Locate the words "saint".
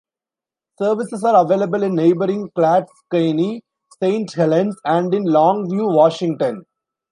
4.01-4.33